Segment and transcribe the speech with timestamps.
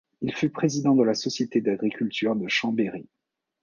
[0.21, 3.07] Il fut président de la Société d'agriculture de Chambéry.